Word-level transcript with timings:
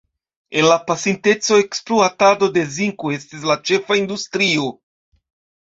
En 0.61 0.67
la 0.67 0.77
pasinteco, 0.91 1.59
ekspluatado 1.65 2.49
de 2.57 2.65
zinko 2.79 3.13
estis 3.19 3.47
la 3.51 3.61
ĉefa 3.71 4.03
industrio. 4.03 4.73